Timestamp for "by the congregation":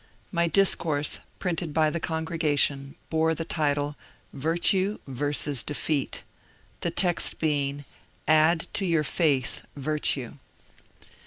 1.75-2.95